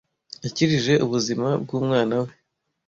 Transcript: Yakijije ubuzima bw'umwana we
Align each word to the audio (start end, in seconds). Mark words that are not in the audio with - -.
Yakijije 0.43 0.93
ubuzima 1.05 1.47
bw'umwana 1.61 2.15
we 2.23 2.31